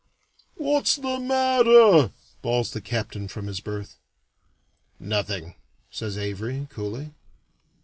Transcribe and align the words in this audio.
"What's 0.57 0.95
the 0.95 1.19
matter?" 1.19 2.11
bawls 2.41 2.71
the 2.71 2.81
captain 2.81 3.27
from 3.27 3.45
his 3.45 3.59
berth. 3.59 3.99
"Nothing," 4.99 5.53
says 5.91 6.17
Avary, 6.17 6.65
coolly. 6.71 7.11